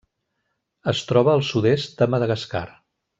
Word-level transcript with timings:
Es 0.93 1.01
troba 1.11 1.35
al 1.35 1.45
sud-est 1.51 1.95
de 2.01 2.09
Madagascar. 2.15 2.65